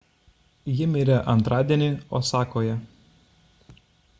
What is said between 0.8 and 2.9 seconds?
mirė antradienį osakoje